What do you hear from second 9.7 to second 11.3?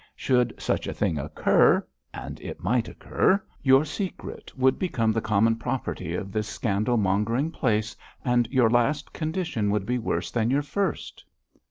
be worse than your first.